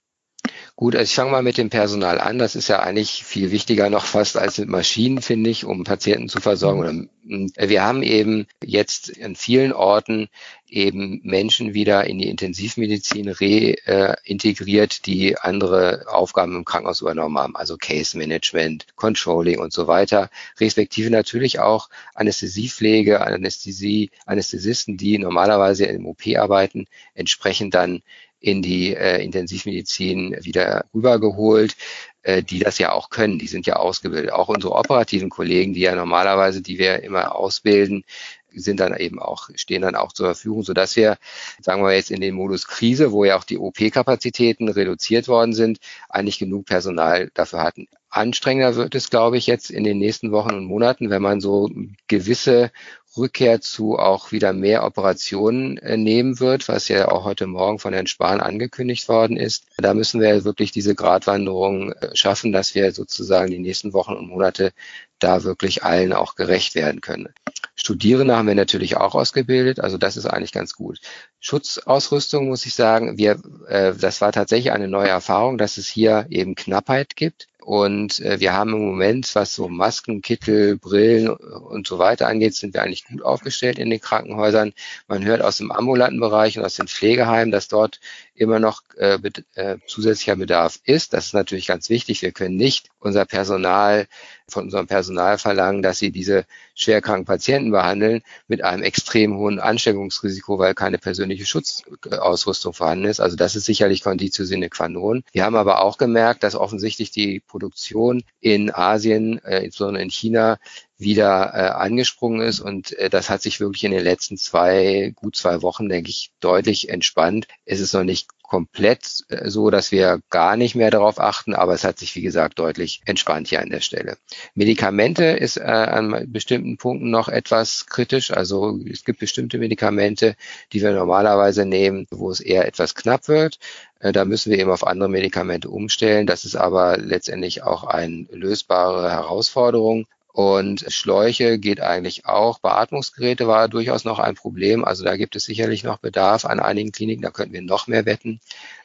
Gut, 0.78 0.94
also 0.94 1.10
ich 1.10 1.14
fange 1.16 1.32
mal 1.32 1.42
mit 1.42 1.58
dem 1.58 1.70
Personal 1.70 2.20
an. 2.20 2.38
Das 2.38 2.54
ist 2.54 2.68
ja 2.68 2.78
eigentlich 2.78 3.24
viel 3.24 3.50
wichtiger 3.50 3.90
noch 3.90 4.04
fast 4.04 4.36
als 4.36 4.58
mit 4.58 4.68
Maschinen, 4.68 5.20
finde 5.20 5.50
ich, 5.50 5.64
um 5.64 5.82
Patienten 5.82 6.28
zu 6.28 6.40
versorgen. 6.40 7.10
Mhm. 7.24 7.50
Wir 7.58 7.82
haben 7.82 8.04
eben 8.04 8.46
jetzt 8.62 9.20
an 9.20 9.34
vielen 9.34 9.72
Orten 9.72 10.28
eben 10.68 11.20
Menschen 11.24 11.74
wieder 11.74 12.04
in 12.04 12.18
die 12.18 12.28
Intensivmedizin 12.28 13.28
reintegriert, 13.28 15.04
die 15.06 15.36
andere 15.36 16.04
Aufgaben 16.12 16.54
im 16.54 16.64
Krankenhaus 16.64 17.00
übernommen 17.00 17.38
haben, 17.38 17.56
also 17.56 17.76
Case 17.76 18.16
Management, 18.16 18.86
Controlling 18.94 19.58
und 19.58 19.72
so 19.72 19.88
weiter, 19.88 20.30
respektive 20.60 21.10
natürlich 21.10 21.58
auch 21.58 21.88
Anästhesiepflege, 22.14 23.20
Anästhesie, 23.20 24.10
Anästhesisten, 24.26 24.96
die 24.96 25.18
normalerweise 25.18 25.86
im 25.86 26.06
OP 26.06 26.22
arbeiten, 26.36 26.86
entsprechend 27.14 27.74
dann 27.74 28.02
in 28.40 28.62
die 28.62 28.94
äh, 28.94 29.22
Intensivmedizin 29.22 30.36
wieder 30.42 30.84
rübergeholt, 30.94 31.76
äh, 32.22 32.42
die 32.42 32.58
das 32.58 32.78
ja 32.78 32.92
auch 32.92 33.10
können. 33.10 33.38
Die 33.38 33.48
sind 33.48 33.66
ja 33.66 33.76
ausgebildet. 33.76 34.32
Auch 34.32 34.48
unsere 34.48 34.74
operativen 34.74 35.30
Kollegen, 35.30 35.74
die 35.74 35.80
ja 35.80 35.94
normalerweise, 35.94 36.62
die 36.62 36.78
wir 36.78 37.02
immer 37.02 37.34
ausbilden, 37.34 38.04
sind 38.52 38.80
dann 38.80 38.96
eben 38.96 39.18
auch, 39.18 39.50
stehen 39.54 39.82
dann 39.82 39.94
auch 39.94 40.12
zur 40.12 40.26
Verfügung, 40.26 40.62
so 40.62 40.72
dass 40.72 40.96
wir, 40.96 41.18
sagen 41.60 41.82
wir 41.82 41.94
jetzt 41.94 42.10
in 42.10 42.20
den 42.20 42.34
Modus 42.34 42.66
Krise, 42.66 43.12
wo 43.12 43.24
ja 43.24 43.36
auch 43.36 43.44
die 43.44 43.58
OP-Kapazitäten 43.58 44.68
reduziert 44.68 45.28
worden 45.28 45.52
sind, 45.52 45.78
eigentlich 46.08 46.38
genug 46.38 46.66
Personal 46.66 47.30
dafür 47.34 47.62
hatten. 47.62 47.88
Anstrengender 48.10 48.76
wird 48.76 48.94
es, 48.94 49.10
glaube 49.10 49.36
ich, 49.36 49.46
jetzt 49.46 49.70
in 49.70 49.84
den 49.84 49.98
nächsten 49.98 50.32
Wochen 50.32 50.54
und 50.54 50.64
Monaten, 50.64 51.10
wenn 51.10 51.22
man 51.22 51.40
so 51.40 51.70
gewisse 52.06 52.70
Rückkehr 53.16 53.60
zu 53.60 53.98
auch 53.98 54.32
wieder 54.32 54.52
mehr 54.52 54.84
Operationen 54.84 55.78
äh, 55.78 55.96
nehmen 55.96 56.40
wird, 56.40 56.68
was 56.68 56.88
ja 56.88 57.10
auch 57.10 57.24
heute 57.24 57.46
Morgen 57.46 57.78
von 57.78 57.92
Herrn 57.92 58.06
Spahn 58.06 58.40
angekündigt 58.40 59.08
worden 59.08 59.36
ist. 59.36 59.64
Da 59.78 59.94
müssen 59.94 60.20
wir 60.20 60.44
wirklich 60.44 60.72
diese 60.72 60.94
Gratwanderung 60.94 61.92
äh, 61.92 62.14
schaffen, 62.14 62.52
dass 62.52 62.74
wir 62.74 62.92
sozusagen 62.92 63.50
die 63.50 63.58
nächsten 63.58 63.92
Wochen 63.92 64.14
und 64.14 64.28
Monate 64.28 64.72
da 65.18 65.42
wirklich 65.42 65.82
allen 65.82 66.12
auch 66.12 66.36
gerecht 66.36 66.74
werden 66.74 67.00
können. 67.00 67.28
Studierende 67.74 68.36
haben 68.36 68.48
wir 68.48 68.54
natürlich 68.54 68.96
auch 68.96 69.14
ausgebildet, 69.14 69.80
also 69.80 69.98
das 69.98 70.16
ist 70.16 70.26
eigentlich 70.26 70.52
ganz 70.52 70.74
gut. 70.74 71.00
Schutzausrüstung 71.40 72.48
muss 72.48 72.66
ich 72.66 72.74
sagen, 72.74 73.18
wir, 73.18 73.40
äh, 73.68 73.94
das 73.94 74.20
war 74.20 74.32
tatsächlich 74.32 74.72
eine 74.72 74.88
neue 74.88 75.08
Erfahrung, 75.08 75.58
dass 75.58 75.76
es 75.76 75.88
hier 75.88 76.26
eben 76.30 76.54
Knappheit 76.54 77.16
gibt. 77.16 77.48
Und 77.68 78.20
äh, 78.20 78.40
wir 78.40 78.54
haben 78.54 78.72
im 78.72 78.86
Moment, 78.86 79.34
was 79.34 79.52
so 79.52 79.68
Masken, 79.68 80.22
Kittel, 80.22 80.78
Brillen 80.78 81.28
und 81.28 81.86
so 81.86 81.98
weiter 81.98 82.26
angeht, 82.26 82.54
sind 82.54 82.72
wir 82.72 82.82
eigentlich 82.82 83.04
gut 83.04 83.20
aufgestellt 83.20 83.78
in 83.78 83.90
den 83.90 84.00
Krankenhäusern. 84.00 84.72
Man 85.06 85.22
hört 85.22 85.42
aus 85.42 85.58
dem 85.58 85.70
ambulanten 85.70 86.18
Bereich 86.18 86.56
und 86.56 86.64
aus 86.64 86.76
den 86.76 86.88
Pflegeheimen, 86.88 87.52
dass 87.52 87.68
dort 87.68 88.00
immer 88.38 88.58
noch 88.58 88.82
äh, 88.96 89.18
äh, 89.54 89.78
zusätzlicher 89.86 90.36
Bedarf 90.36 90.78
ist. 90.84 91.12
Das 91.12 91.26
ist 91.26 91.34
natürlich 91.34 91.66
ganz 91.66 91.90
wichtig. 91.90 92.22
Wir 92.22 92.32
können 92.32 92.56
nicht 92.56 92.88
unser 92.98 93.24
Personal 93.24 94.06
von 94.48 94.64
unserem 94.64 94.86
Personal 94.86 95.38
verlangen, 95.38 95.82
dass 95.82 95.98
sie 95.98 96.10
diese 96.10 96.44
schwerkranken 96.74 97.26
Patienten 97.26 97.70
behandeln 97.70 98.22
mit 98.46 98.62
einem 98.64 98.82
extrem 98.82 99.36
hohen 99.36 99.60
Ansteckungsrisiko, 99.60 100.58
weil 100.58 100.74
keine 100.74 100.98
persönliche 100.98 101.44
Schutzausrüstung 101.44 102.72
vorhanden 102.72 103.04
ist. 103.04 103.20
Also 103.20 103.36
das 103.36 103.56
ist 103.56 103.66
sicherlich 103.66 104.02
Conditio 104.02 104.44
sine 104.44 104.70
qua 104.70 104.88
non. 104.88 105.22
Wir 105.32 105.44
haben 105.44 105.56
aber 105.56 105.82
auch 105.82 105.98
gemerkt, 105.98 106.42
dass 106.42 106.54
offensichtlich 106.54 107.10
die 107.10 107.40
Produktion 107.40 108.22
in 108.40 108.72
Asien, 108.72 109.42
äh, 109.44 109.64
insbesondere 109.64 110.02
in 110.02 110.10
China, 110.10 110.58
wieder 110.98 111.52
äh, 111.54 111.68
angesprungen 111.70 112.40
ist. 112.40 112.60
Und 112.60 112.92
äh, 112.98 113.08
das 113.08 113.30
hat 113.30 113.40
sich 113.40 113.60
wirklich 113.60 113.84
in 113.84 113.92
den 113.92 114.04
letzten 114.04 114.36
zwei, 114.36 115.12
gut 115.16 115.36
zwei 115.36 115.62
Wochen, 115.62 115.88
denke 115.88 116.10
ich, 116.10 116.30
deutlich 116.40 116.88
entspannt. 116.88 117.46
Es 117.64 117.80
ist 117.80 117.94
noch 117.94 118.04
nicht 118.04 118.28
komplett 118.48 119.24
äh, 119.28 119.48
so, 119.48 119.70
dass 119.70 119.92
wir 119.92 120.20
gar 120.30 120.56
nicht 120.56 120.74
mehr 120.74 120.90
darauf 120.90 121.20
achten, 121.20 121.54
aber 121.54 121.74
es 121.74 121.84
hat 121.84 121.98
sich, 121.98 122.16
wie 122.16 122.22
gesagt, 122.22 122.58
deutlich 122.58 123.02
entspannt 123.04 123.46
hier 123.46 123.60
an 123.60 123.68
der 123.68 123.80
Stelle. 123.80 124.16
Medikamente 124.54 125.24
ist 125.24 125.58
äh, 125.58 125.62
an 125.62 126.32
bestimmten 126.32 126.78
Punkten 126.78 127.10
noch 127.10 127.28
etwas 127.28 127.86
kritisch. 127.86 128.32
Also 128.32 128.80
es 128.90 129.04
gibt 129.04 129.20
bestimmte 129.20 129.58
Medikamente, 129.58 130.34
die 130.72 130.80
wir 130.82 130.92
normalerweise 130.92 131.66
nehmen, 131.66 132.06
wo 132.10 132.30
es 132.30 132.40
eher 132.40 132.66
etwas 132.66 132.94
knapp 132.94 133.28
wird. 133.28 133.58
Äh, 134.00 134.12
da 134.12 134.24
müssen 134.24 134.50
wir 134.50 134.58
eben 134.58 134.70
auf 134.70 134.86
andere 134.86 135.10
Medikamente 135.10 135.68
umstellen. 135.68 136.26
Das 136.26 136.44
ist 136.44 136.56
aber 136.56 136.96
letztendlich 136.96 137.62
auch 137.62 137.84
eine 137.84 138.26
lösbare 138.30 139.10
Herausforderung. 139.10 140.06
Und 140.32 140.84
Schläuche 140.88 141.58
geht 141.58 141.80
eigentlich 141.80 142.26
auch. 142.26 142.58
Beatmungsgeräte 142.60 143.48
war 143.48 143.68
durchaus 143.68 144.04
noch 144.04 144.18
ein 144.18 144.34
Problem. 144.34 144.84
Also 144.84 145.04
da 145.04 145.16
gibt 145.16 145.34
es 145.36 145.44
sicherlich 145.44 145.84
noch 145.84 145.98
Bedarf 145.98 146.44
an 146.44 146.60
einigen 146.60 146.92
Kliniken. 146.92 147.22
Da 147.22 147.30
könnten 147.30 147.54
wir 147.54 147.62
noch 147.62 147.86
mehr 147.86 148.06
Wetten 148.06 148.40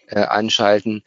äh, 0.08 0.22
anschalten. 0.22 1.04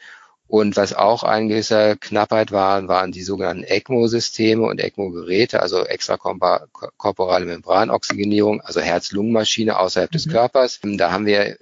Und 0.48 0.76
was 0.76 0.94
auch 0.94 1.24
ein 1.24 1.48
gewisser 1.48 1.96
Knappheit 1.96 2.52
war, 2.52 2.86
waren 2.86 3.10
die 3.10 3.24
sogenannten 3.24 3.64
ECMO-Systeme 3.64 4.62
und 4.62 4.78
ECMO-Geräte, 4.78 5.60
also 5.60 5.84
extrakorporale 5.84 7.46
Membranoxygenierung, 7.46 8.60
also 8.60 8.80
Herz-Lungen-Maschine 8.80 9.76
außerhalb 9.76 10.10
mhm. 10.10 10.12
des 10.12 10.28
Körpers. 10.28 10.78
Da 10.82 11.10
haben 11.10 11.26
wir 11.26 11.56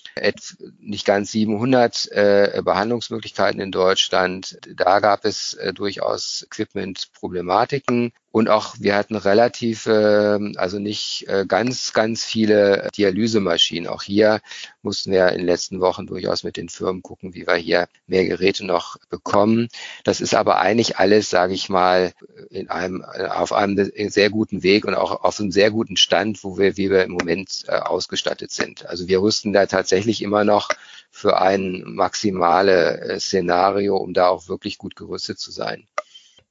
nicht 0.81 1.07
ganz 1.07 1.33
700 1.33 2.12
äh, 2.12 2.62
Behandlungsmöglichkeiten 2.62 3.61
in 3.61 3.73
Deutschland. 3.73 4.59
Da 4.76 5.00
gab 5.00 5.25
es 5.25 5.54
äh, 5.54 5.73
durchaus 5.73 6.47
Equipment-Problematiken. 6.50 8.12
Und 8.35 8.49
auch 8.49 8.75
wir 8.81 8.97
hatten 8.97 9.14
relativ, 9.14 9.87
äh, 9.87 10.41
also 10.57 10.81
nicht 10.81 11.25
äh, 11.29 11.45
ganz, 11.47 11.93
ganz 11.93 12.25
viele 12.25 12.88
Dialysemaschinen. 12.97 13.88
Auch 13.88 14.03
hier 14.03 14.41
mussten 14.83 15.12
wir 15.12 15.29
in 15.29 15.38
den 15.38 15.47
letzten 15.47 15.81
Wochen 15.81 16.09
durchaus 16.09 16.43
mit 16.43 16.57
den 16.57 16.69
Firmen 16.69 17.00
gucken, 17.00 17.35
wie 17.35 17.47
wir 17.47 17.55
hier 17.55 17.87
mehr 18.09 18.25
Geräte 18.26 18.67
noch 18.67 18.97
bekommen. 19.09 19.69
Das 20.03 20.21
ist 20.21 20.35
aber 20.35 20.59
eigentlich 20.59 20.99
alles, 20.99 21.31
sage 21.31 21.55
ich 21.55 21.69
mal, 21.69 22.12
in 22.50 22.71
einem, 22.71 23.05
auf 23.05 23.53
einem 23.53 23.93
sehr 24.09 24.31
guten 24.31 24.64
Weg 24.64 24.85
und 24.85 24.97
auch 24.97 25.23
auf 25.23 25.38
einem 25.38 25.53
sehr 25.53 25.71
guten 25.71 25.97
Stand, 25.97 26.43
wo 26.43 26.59
wir, 26.59 26.76
wie 26.76 26.91
wir 26.91 27.05
im 27.05 27.12
Moment 27.12 27.62
äh, 27.69 27.76
ausgestattet 27.76 28.50
sind. 28.50 28.85
Also 28.85 29.07
wir 29.07 29.23
rüsten 29.23 29.53
da 29.53 29.67
tatsächlich 29.67 30.23
immer 30.23 30.43
noch 30.43 30.71
für 31.09 31.41
ein 31.41 31.85
maximale 31.87 32.99
äh, 33.00 33.21
Szenario, 33.21 33.97
um 33.97 34.12
da 34.12 34.26
auch 34.26 34.49
wirklich 34.49 34.76
gut 34.76 34.97
gerüstet 34.97 35.38
zu 35.38 35.53
sein. 35.53 35.87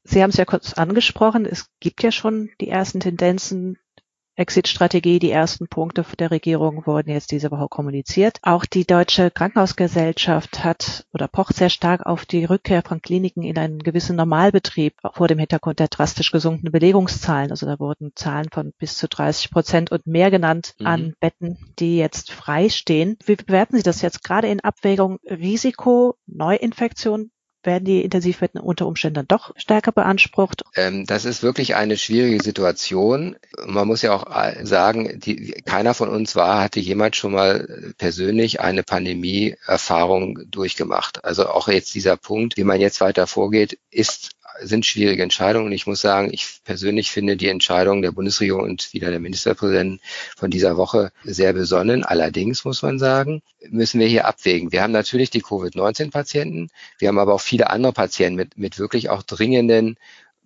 Sie 0.03 0.21
haben 0.21 0.31
es 0.31 0.37
ja 0.37 0.45
kurz 0.45 0.73
angesprochen, 0.73 1.45
es 1.45 1.69
gibt 1.79 2.03
ja 2.03 2.11
schon 2.11 2.49
die 2.59 2.69
ersten 2.69 2.99
Tendenzen, 2.99 3.77
Exit-Strategie, 4.35 5.19
die 5.19 5.29
ersten 5.29 5.67
Punkte 5.67 6.03
der 6.17 6.31
Regierung 6.31 6.87
wurden 6.87 7.11
jetzt 7.11 7.31
diese 7.31 7.51
Woche 7.51 7.67
kommuniziert. 7.69 8.39
Auch 8.41 8.65
die 8.65 8.85
Deutsche 8.85 9.29
Krankenhausgesellschaft 9.29 10.63
hat 10.63 11.05
oder 11.13 11.27
pocht 11.27 11.55
sehr 11.55 11.69
stark 11.69 12.05
auf 12.05 12.25
die 12.25 12.45
Rückkehr 12.45 12.81
von 12.81 13.01
Kliniken 13.01 13.43
in 13.43 13.57
einen 13.59 13.79
gewissen 13.79 14.15
Normalbetrieb 14.15 14.95
vor 15.11 15.27
dem 15.27 15.37
Hintergrund 15.37 15.79
der 15.79 15.87
drastisch 15.87 16.31
gesunkenen 16.31 16.71
Belegungszahlen. 16.71 17.51
Also 17.51 17.67
da 17.67 17.79
wurden 17.79 18.13
Zahlen 18.15 18.49
von 18.51 18.73
bis 18.79 18.97
zu 18.97 19.07
30 19.07 19.51
Prozent 19.51 19.91
und 19.91 20.07
mehr 20.07 20.31
genannt 20.31 20.73
mhm. 20.79 20.87
an 20.87 21.13
Betten, 21.19 21.57
die 21.77 21.97
jetzt 21.97 22.31
frei 22.31 22.69
stehen. 22.69 23.17
Wie 23.25 23.35
bewerten 23.35 23.77
Sie 23.77 23.83
das 23.83 24.01
jetzt 24.01 24.23
gerade 24.23 24.47
in 24.47 24.61
Abwägung 24.61 25.19
Risiko, 25.29 26.15
Neuinfektion 26.25 27.29
werden 27.65 27.85
die 27.85 28.01
Intensivbetten 28.01 28.59
unter 28.59 28.87
Umständen 28.87 29.15
dann 29.15 29.27
doch 29.27 29.53
stärker 29.55 29.91
beansprucht? 29.91 30.63
Ähm, 30.75 31.05
das 31.05 31.25
ist 31.25 31.43
wirklich 31.43 31.75
eine 31.75 31.97
schwierige 31.97 32.41
Situation. 32.43 33.35
Man 33.65 33.87
muss 33.87 34.01
ja 34.01 34.13
auch 34.13 34.25
äh, 34.29 34.65
sagen, 34.65 35.19
die, 35.19 35.51
keiner 35.65 35.93
von 35.93 36.09
uns 36.09 36.35
war, 36.35 36.61
hatte 36.61 36.79
jemals 36.79 37.17
schon 37.17 37.33
mal 37.33 37.93
persönlich 37.97 38.61
eine 38.61 38.83
Pandemie-Erfahrung 38.83 40.39
durchgemacht. 40.49 41.23
Also 41.23 41.47
auch 41.47 41.67
jetzt 41.67 41.93
dieser 41.95 42.17
Punkt, 42.17 42.57
wie 42.57 42.63
man 42.63 42.81
jetzt 42.81 43.01
weiter 43.01 43.27
vorgeht, 43.27 43.79
ist 43.91 44.31
sind 44.61 44.85
schwierige 44.85 45.23
Entscheidungen. 45.23 45.67
Und 45.67 45.71
ich 45.71 45.87
muss 45.87 46.01
sagen, 46.01 46.29
ich 46.31 46.59
persönlich 46.63 47.11
finde 47.11 47.37
die 47.37 47.49
Entscheidung 47.49 48.01
der 48.01 48.11
Bundesregierung 48.11 48.63
und 48.63 48.93
wieder 48.93 49.09
der 49.09 49.19
Ministerpräsident 49.19 50.01
von 50.35 50.51
dieser 50.51 50.77
Woche 50.77 51.11
sehr 51.23 51.53
besonnen. 51.53 52.03
Allerdings 52.03 52.65
muss 52.65 52.81
man 52.81 52.99
sagen, 52.99 53.41
müssen 53.69 53.99
wir 53.99 54.07
hier 54.07 54.25
abwägen. 54.27 54.71
Wir 54.71 54.83
haben 54.83 54.93
natürlich 54.93 55.29
die 55.29 55.41
Covid-19-Patienten. 55.41 56.69
Wir 56.99 57.07
haben 57.07 57.19
aber 57.19 57.33
auch 57.33 57.41
viele 57.41 57.69
andere 57.69 57.93
Patienten 57.93 58.35
mit, 58.35 58.57
mit 58.57 58.79
wirklich 58.79 59.09
auch 59.09 59.23
dringenden 59.23 59.97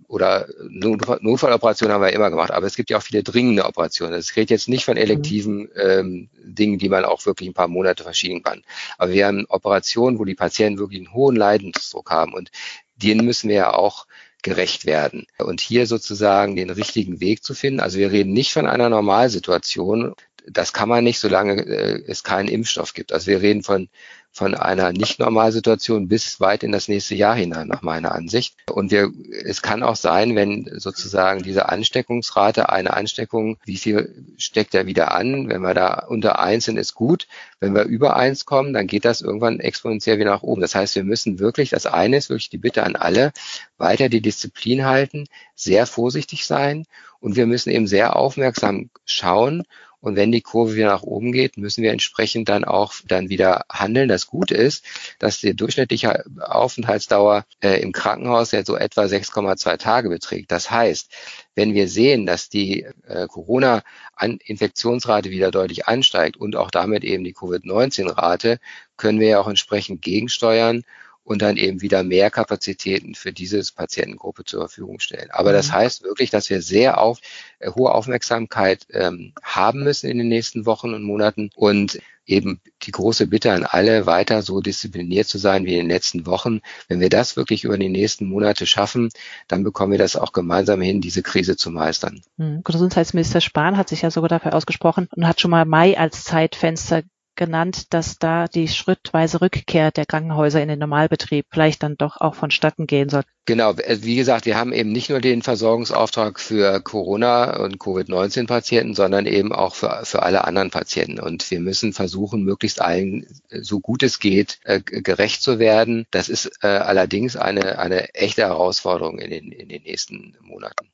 oder 0.08 0.48
Notfalloperationen 0.70 1.94
haben 1.94 2.02
wir 2.02 2.14
immer 2.14 2.30
gemacht, 2.30 2.52
aber 2.52 2.66
es 2.66 2.76
gibt 2.76 2.90
ja 2.90 2.98
auch 2.98 3.02
viele 3.02 3.24
dringende 3.24 3.66
Operationen. 3.66 4.14
Es 4.14 4.34
geht 4.34 4.50
jetzt 4.50 4.70
nicht 4.70 4.86
von 4.86 4.96
elektiven 4.96 5.70
ähm, 5.76 6.30
Dingen, 6.42 6.80
die 6.80 6.88
man 6.88 7.04
auch 7.04 7.26
wirklich 7.26 7.50
ein 7.50 7.54
paar 7.54 7.68
Monate 7.68 8.04
verschieben 8.04 8.42
kann. 8.42 8.64
Aber 8.98 9.12
wir 9.12 9.28
haben 9.28 9.46
Operationen, 9.50 10.18
wo 10.18 10.24
die 10.24 10.36
Patienten 10.36 10.80
wirklich 10.80 11.00
einen 11.00 11.14
hohen 11.14 11.36
Leidensdruck 11.36 12.10
haben 12.10 12.34
und 12.34 12.52
denen 12.98 13.26
müssen 13.26 13.50
wir 13.50 13.56
ja 13.56 13.74
auch 13.74 14.08
gerecht 14.44 14.86
werden. 14.86 15.26
Und 15.38 15.62
hier 15.62 15.88
sozusagen 15.88 16.56
den 16.56 16.70
richtigen 16.70 17.20
Weg 17.20 17.44
zu 17.44 17.54
finden. 17.54 17.80
Also 17.80 17.98
wir 17.98 18.12
reden 18.12 18.34
nicht 18.34 18.54
von 18.54 18.68
einer 18.68 18.90
Normalsituation. 18.90 20.14
Das 20.48 20.74
kann 20.74 20.90
man 20.90 21.04
nicht, 21.04 21.20
solange 21.20 21.62
äh, 21.66 22.04
es 22.08 22.24
keinen 22.24 22.48
Impfstoff 22.48 22.94
gibt. 22.94 23.12
Also 23.12 23.28
wir 23.28 23.42
reden 23.42 23.64
von 23.64 23.90
von 24.38 24.54
einer 24.54 24.94
Nicht-Normalsituation 24.94 26.08
bis 26.08 26.40
weit 26.40 26.62
in 26.62 26.72
das 26.72 26.88
nächste 26.88 27.16
Jahr 27.16 27.36
hinein, 27.36 27.68
nach 27.68 27.82
meiner 27.82 28.14
Ansicht. 28.14 28.56
Und 28.72 28.92
wir, 28.92 29.12
es 29.44 29.64
kann 29.64 29.82
auch 29.82 29.96
sein, 29.96 30.36
wenn 30.36 30.70
sozusagen 30.78 31.42
diese 31.42 31.70
Ansteckungsrate, 31.70 32.70
eine 32.70 32.94
Ansteckung, 32.94 33.58
wie 33.66 33.78
viel 33.78 34.26
steckt 34.38 34.76
er 34.76 34.86
wieder 34.86 35.16
an? 35.16 35.50
Wenn 35.50 35.62
wir 35.62 35.74
da 35.74 36.06
unter 36.08 36.38
eins 36.38 36.66
sind, 36.66 36.78
ist 36.78 36.94
gut. 36.94 37.28
Wenn 37.60 37.74
wir 37.74 37.86
über 37.86 38.16
eins 38.16 38.46
kommen, 38.46 38.74
dann 38.74 38.86
geht 38.86 39.06
das 39.06 39.22
irgendwann 39.22 39.60
exponentiell 39.60 40.20
wieder 40.20 40.30
nach 40.30 40.44
oben. 40.44 40.62
Das 40.62 40.76
heißt, 40.76 40.94
wir 40.94 41.04
müssen 41.04 41.40
wirklich, 41.40 41.72
das 41.72 41.88
eine 41.88 42.18
ist 42.18 42.30
wirklich 42.30 42.52
die 42.52 42.60
Bitte 42.60 42.84
an 42.84 42.96
alle, 42.96 43.34
weiter 43.80 44.08
die 44.08 44.22
Disziplin 44.22 44.86
halten, 44.86 45.26
sehr 45.56 45.88
vorsichtig 45.88 46.46
sein 46.46 46.86
und 47.20 47.36
wir 47.36 47.48
müssen 47.48 47.72
eben 47.72 47.88
sehr 47.88 48.16
aufmerksam 48.16 48.92
schauen 49.06 49.64
und 50.00 50.16
wenn 50.16 50.32
die 50.32 50.42
Kurve 50.42 50.76
wieder 50.76 50.88
nach 50.88 51.02
oben 51.02 51.32
geht, 51.32 51.58
müssen 51.58 51.84
wir 51.84 51.92
entsprechend 51.92 52.50
dann 52.50 52.66
auch 52.66 52.94
dann 53.06 53.30
wieder 53.30 53.66
handeln. 53.72 54.08
Das 54.08 54.28
Gute 54.28 54.56
ist, 54.56 54.86
dass 55.20 55.40
die 55.40 55.56
durchschnittliche 55.56 56.24
Aufenthaltsdauer 56.40 57.46
äh, 57.62 57.82
im 57.82 57.94
Krankenhaus 57.94 58.52
ja 58.52 58.64
so 58.64 58.76
etwa 58.76 59.04
6,2 59.04 59.78
Tage 59.78 60.10
beträgt. 60.10 60.52
Das 60.52 60.70
heißt, 60.70 61.12
wenn 61.56 61.74
wir 61.74 61.88
sehen, 61.88 62.28
dass 62.28 62.50
die 62.50 62.86
äh, 63.08 63.28
Corona-Infektionsrate 63.28 65.32
wieder 65.32 65.50
deutlich 65.50 65.88
ansteigt 65.88 66.38
und 66.38 66.56
auch 66.56 66.70
damit 66.70 67.04
eben 67.04 67.24
die 67.24 67.34
Covid-19-Rate, 67.34 68.60
können 68.98 69.20
wir 69.20 69.28
ja 69.28 69.40
auch 69.40 69.48
entsprechend 69.48 70.04
gegensteuern 70.04 70.84
und 71.28 71.42
dann 71.42 71.58
eben 71.58 71.82
wieder 71.82 72.04
mehr 72.04 72.32
Kapazitäten 72.32 73.14
für 73.14 73.34
diese 73.34 73.62
Patientengruppe 73.76 74.46
zur 74.46 74.62
Verfügung 74.62 75.02
stellen. 75.02 75.28
Aber 75.30 75.52
das 75.52 75.68
mhm. 75.68 75.74
heißt 75.74 76.04
wirklich, 76.04 76.30
dass 76.30 76.50
wir 76.50 76.62
sehr 76.62 77.02
auf, 77.02 77.20
äh, 77.60 77.70
hohe 77.72 77.92
Aufmerksamkeit 77.92 78.88
ähm, 78.92 79.34
haben 79.44 79.84
müssen 79.84 80.10
in 80.10 80.20
den 80.20 80.30
nächsten 80.30 80.66
Wochen 80.66 80.94
und 80.94 81.04
Monaten 81.04 81.50
und 81.54 82.00
eben 82.26 82.62
die 82.84 82.92
große 82.92 83.28
Bitte 83.28 83.52
an 83.52 83.66
alle, 83.66 84.06
weiter 84.06 84.42
so 84.42 84.62
diszipliniert 84.62 85.28
zu 85.28 85.38
sein 85.38 85.66
wie 85.66 85.74
in 85.74 85.80
den 85.80 85.90
letzten 85.90 86.26
Wochen. 86.26 86.62
Wenn 86.88 87.02
wir 87.02 87.10
das 87.10 87.36
wirklich 87.36 87.66
über 87.66 87.78
die 87.78 87.90
nächsten 87.90 88.26
Monate 88.26 88.66
schaffen, 88.66 89.10
dann 89.50 89.66
bekommen 89.66 89.92
wir 89.92 90.00
das 90.00 90.16
auch 90.16 90.32
gemeinsam 90.32 90.80
hin, 90.80 91.02
diese 91.02 91.24
Krise 91.24 91.58
zu 91.58 91.72
meistern. 91.72 92.22
Mhm. 92.38 92.62
Gesundheitsminister 92.64 93.42
Spahn 93.42 93.76
hat 93.76 93.90
sich 93.90 94.02
ja 94.02 94.12
sogar 94.12 94.30
dafür 94.30 94.54
ausgesprochen 94.54 95.10
und 95.14 95.28
hat 95.28 95.42
schon 95.42 95.52
mal 95.52 95.66
Mai 95.66 95.98
als 95.98 96.24
Zeitfenster 96.24 97.04
genannt, 97.38 97.94
dass 97.94 98.18
da 98.20 98.48
die 98.48 98.68
schrittweise 98.68 99.40
Rückkehr 99.40 99.92
der 99.92 100.06
Krankenhäuser 100.06 100.62
in 100.62 100.68
den 100.68 100.80
Normalbetrieb 100.80 101.46
vielleicht 101.50 101.84
dann 101.84 101.96
doch 101.96 102.20
auch 102.20 102.36
vonstatten 102.36 102.88
gehen 102.88 103.08
soll. 103.08 103.24
Genau, 103.46 103.72
äh, 103.74 104.00
wie 104.02 104.18
gesagt, 104.18 104.46
wir 104.46 104.58
haben 104.58 104.74
eben 104.74 104.92
nicht 104.92 105.10
nur 105.10 105.22
den 105.22 105.42
Versorgungsauftrag 105.42 106.40
für 106.40 106.82
Corona- 106.82 107.58
und 107.58 107.80
Covid-19-Patienten, 107.80 108.94
sondern 108.94 109.26
eben 109.26 109.54
auch 109.54 109.76
für, 109.76 110.02
für 110.04 110.24
alle 110.24 110.44
anderen 110.44 110.70
Patienten. 110.70 111.20
Und 111.20 111.50
wir 111.50 111.62
müssen 111.62 111.94
versuchen, 111.94 112.44
möglichst 112.44 112.82
allen, 112.82 113.26
äh, 113.50 113.62
so 113.62 113.80
gut 113.80 114.04
es 114.04 114.20
geht, 114.20 114.60
äh, 114.66 114.82
gerecht 114.82 115.42
zu 115.42 115.60
werden. 115.60 116.06
Das 116.12 116.28
ist 116.28 116.52
äh, 116.62 116.68
allerdings 116.68 117.38
eine, 117.38 117.80
eine 117.80 118.14
echte 118.16 118.42
Herausforderung 118.42 119.20
in 119.20 119.30
den, 119.30 119.52
in 119.54 119.70
den 119.70 119.84
nächsten 119.84 120.36
Monaten. 120.42 120.90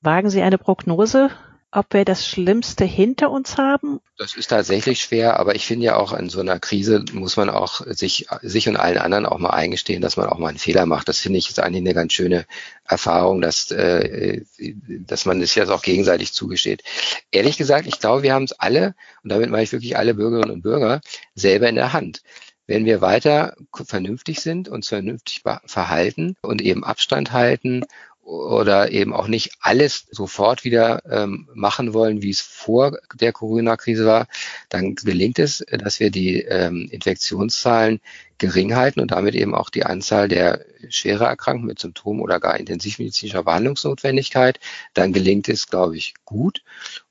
Wagen 0.00 0.30
Sie 0.30 0.40
eine 0.40 0.58
Prognose? 0.58 1.30
Ob 1.70 1.92
wir 1.92 2.04
das 2.04 2.26
Schlimmste 2.26 2.84
hinter 2.84 3.30
uns 3.30 3.58
haben? 3.58 4.00
Das 4.16 4.34
ist 4.34 4.48
tatsächlich 4.48 5.00
schwer, 5.00 5.38
aber 5.38 5.54
ich 5.54 5.66
finde 5.66 5.86
ja 5.86 5.96
auch 5.96 6.12
in 6.12 6.30
so 6.30 6.40
einer 6.40 6.58
Krise 6.58 7.04
muss 7.12 7.36
man 7.36 7.50
auch 7.50 7.82
sich, 7.86 8.26
sich 8.42 8.68
und 8.68 8.76
allen 8.76 8.98
anderen 8.98 9.26
auch 9.26 9.38
mal 9.38 9.50
eingestehen, 9.50 10.00
dass 10.00 10.16
man 10.16 10.26
auch 10.26 10.38
mal 10.38 10.48
einen 10.48 10.58
Fehler 10.58 10.86
macht. 10.86 11.08
Das 11.08 11.18
finde 11.18 11.38
ich 11.38 11.50
ist 11.50 11.60
eigentlich 11.60 11.82
eine 11.82 11.94
ganz 11.94 12.14
schöne 12.14 12.46
Erfahrung, 12.84 13.40
dass, 13.40 13.70
äh, 13.70 14.42
dass 14.86 15.26
man 15.26 15.42
es 15.42 15.50
das 15.50 15.54
jetzt 15.56 15.70
auch 15.70 15.82
gegenseitig 15.82 16.32
zugesteht. 16.32 16.82
Ehrlich 17.30 17.58
gesagt, 17.58 17.86
ich 17.86 18.00
glaube, 18.00 18.22
wir 18.22 18.32
haben 18.32 18.44
es 18.44 18.52
alle, 18.52 18.94
und 19.22 19.30
damit 19.30 19.50
meine 19.50 19.62
ich 19.62 19.72
wirklich 19.72 19.96
alle 19.96 20.14
Bürgerinnen 20.14 20.50
und 20.50 20.62
Bürger, 20.62 21.00
selber 21.34 21.68
in 21.68 21.76
der 21.76 21.92
Hand 21.92 22.22
wenn 22.70 22.84
wir 22.84 23.00
weiter 23.00 23.56
vernünftig 23.72 24.40
sind, 24.40 24.68
uns 24.68 24.88
vernünftig 24.88 25.42
verhalten 25.64 26.36
und 26.42 26.60
eben 26.60 26.84
Abstand 26.84 27.32
halten 27.32 27.82
oder 28.28 28.92
eben 28.92 29.14
auch 29.14 29.26
nicht 29.26 29.52
alles 29.58 30.06
sofort 30.10 30.62
wieder 30.62 31.02
ähm, 31.10 31.48
machen 31.54 31.94
wollen, 31.94 32.20
wie 32.20 32.28
es 32.28 32.42
vor 32.42 32.98
der 33.14 33.32
Corona-Krise 33.32 34.04
war, 34.04 34.26
dann 34.68 34.94
gelingt 34.96 35.38
es, 35.38 35.64
dass 35.70 35.98
wir 35.98 36.10
die 36.10 36.42
ähm, 36.42 36.88
Infektionszahlen 36.90 38.00
gering 38.36 38.76
halten 38.76 39.00
und 39.00 39.12
damit 39.12 39.34
eben 39.34 39.54
auch 39.54 39.70
die 39.70 39.86
Anzahl 39.86 40.28
der 40.28 40.64
schwerer 40.90 41.26
Erkrankten 41.26 41.66
mit 41.66 41.78
Symptomen 41.78 42.20
oder 42.20 42.38
gar 42.38 42.60
intensivmedizinischer 42.60 43.44
Behandlungsnotwendigkeit, 43.44 44.60
dann 44.92 45.14
gelingt 45.14 45.48
es, 45.48 45.66
glaube 45.66 45.96
ich, 45.96 46.12
gut. 46.26 46.62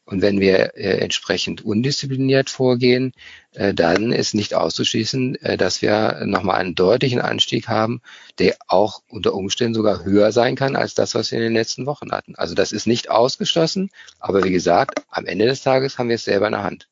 Und 0.08 0.22
wenn 0.22 0.40
wir 0.40 0.78
äh, 0.78 1.00
entsprechend 1.00 1.66
undiszipliniert 1.66 2.50
vorgehen, 2.50 3.12
äh, 3.52 3.74
dann 3.74 4.14
ist 4.14 4.34
nicht 4.34 4.54
auszuschließen, 4.54 5.36
äh, 5.42 5.58
dass 5.58 5.82
wir 5.82 6.22
nochmal 6.26 6.62
einen 6.62 6.76
deutlichen 6.76 7.20
Anstieg 7.20 7.68
haben, 7.68 8.02
der 8.40 8.56
auch 8.68 9.02
unter 9.10 9.34
Umständen 9.34 9.74
sogar 9.74 10.06
höher 10.06 10.32
sein 10.32 10.56
kann 10.56 10.78
als 10.78 10.94
das, 10.94 11.14
was 11.14 11.32
wir 11.32 11.40
in 11.40 11.44
den 11.44 11.54
letzten 11.54 11.86
Wochen 11.86 12.12
hatten. 12.12 12.36
Also 12.36 12.56
das 12.56 12.72
ist 12.72 12.88
nicht 12.88 13.12
ausgeschlossen, 13.12 13.90
aber 14.20 14.46
wie 14.46 14.52
gesagt, 14.52 15.02
am 15.10 15.26
Ende 15.26 15.46
des 15.46 15.62
Tages 15.62 15.98
haben 15.98 16.08
wir 16.08 16.16
es 16.16 16.24
selber 16.24 16.48
in 16.48 16.54
der 16.54 16.64
Hand. 16.64 16.88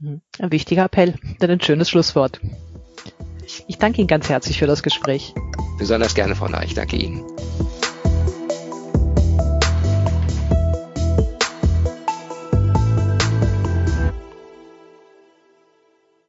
Hm. 0.00 0.22
Ein 0.38 0.50
wichtiger 0.50 0.84
Appell, 0.84 1.14
denn 1.42 1.50
ein 1.50 1.60
schönes 1.60 1.90
Schlusswort. 1.90 2.40
Ich 3.68 3.76
danke 3.76 4.00
Ihnen 4.00 4.08
ganz 4.08 4.30
herzlich 4.30 4.58
für 4.58 4.66
das 4.66 4.82
Gespräch. 4.82 5.34
Besonders 5.78 6.14
gerne, 6.14 6.34
Frau 6.34 6.48
Neich. 6.48 6.72
Danke 6.72 6.96
Ihnen. 6.96 7.22